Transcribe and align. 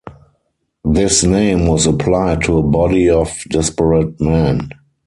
This 0.83 1.23
name 1.23 1.67
was 1.67 1.85
applied 1.85 2.41
to 2.45 2.57
a 2.57 2.63
body 2.63 3.07
of 3.07 3.37
desperate 3.51 4.19
men. 4.19 4.71